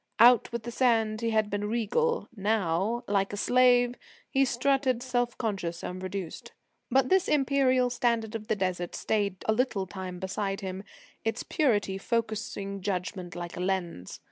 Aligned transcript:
Out 0.17 0.51
with 0.51 0.63
the 0.63 0.71
sand 0.71 1.21
he 1.21 1.29
had 1.29 1.51
been 1.51 1.65
regal; 1.69 2.27
now, 2.35 3.03
like 3.07 3.31
a 3.33 3.37
slave, 3.37 3.93
he 4.31 4.43
strutted 4.45 5.03
self 5.03 5.37
conscious 5.37 5.83
and 5.83 6.01
reduced. 6.01 6.53
But 6.89 7.09
this 7.09 7.27
imperial 7.27 7.91
standard 7.91 8.33
of 8.33 8.47
the 8.47 8.55
Desert 8.55 8.95
stayed 8.95 9.45
a 9.45 9.53
little 9.53 9.85
time 9.85 10.17
beside 10.17 10.61
him, 10.61 10.83
its 11.23 11.43
purity 11.43 11.99
focussing 11.99 12.81
judgment 12.81 13.35
like 13.35 13.55
a 13.55 13.59
lens. 13.59 14.19